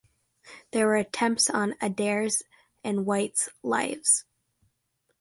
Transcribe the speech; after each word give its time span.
There 0.71 0.87
were 0.87 0.95
attempts 0.95 1.47
on 1.47 1.75
Adair's 1.79 2.41
and 2.83 3.05
White's 3.05 3.49
lives. 3.61 4.25